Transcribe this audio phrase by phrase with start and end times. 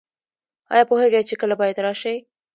[0.73, 2.15] ایا پوهیږئ چې کله باید راشئ؟